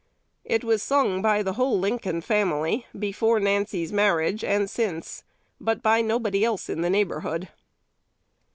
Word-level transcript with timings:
It 0.43 0.63
was 0.63 0.81
sung 0.81 1.21
by 1.21 1.43
the 1.43 1.53
whole 1.53 1.77
Lincoln 1.77 2.21
family, 2.21 2.87
before 2.97 3.39
Nancy's 3.39 3.93
marriage 3.93 4.43
and 4.43 4.67
since, 4.67 5.23
but 5.59 5.83
by 5.83 6.01
nobody 6.01 6.43
else 6.43 6.69
in 6.69 6.81
the 6.81 6.89
neighborhood. 6.89 7.49